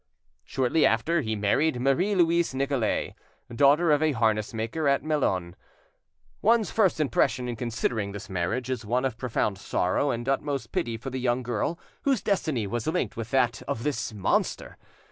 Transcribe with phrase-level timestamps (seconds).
[0.43, 3.13] Shortly after, he married Marie Louise Nicolais;
[3.53, 5.53] daughter of a harness maker at Melun.
[6.41, 10.97] One's first impression in considering this marriage is one of profound sorrow and utmost pity
[10.97, 14.75] for the young girl whose destiny was linked with that of this monster.